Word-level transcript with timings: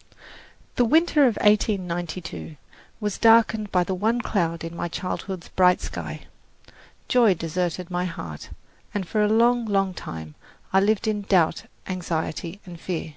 CHAPTER 0.00 0.14
XIV 0.14 0.76
The 0.76 0.84
winter 0.84 1.20
of 1.26 1.36
1892 1.38 2.56
was 3.00 3.18
darkened 3.18 3.72
by 3.72 3.82
the 3.82 3.96
one 3.96 4.20
cloud 4.20 4.62
in 4.62 4.76
my 4.76 4.86
childhood's 4.86 5.48
bright 5.48 5.80
sky. 5.80 6.26
Joy 7.08 7.34
deserted 7.34 7.90
my 7.90 8.04
heart, 8.04 8.50
and 8.94 9.08
for 9.08 9.20
a 9.24 9.28
long, 9.28 9.64
long 9.66 9.94
time 9.94 10.36
I 10.72 10.78
lived 10.78 11.08
in 11.08 11.22
doubt, 11.22 11.64
anxiety 11.88 12.60
and 12.64 12.78
fear. 12.78 13.14